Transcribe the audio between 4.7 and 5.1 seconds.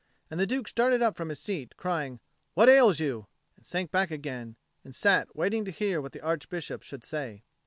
and